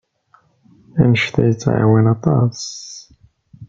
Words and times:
Anect-a 1.01 1.41
yettɛawan 1.47 2.05
aṭas. 2.15 2.59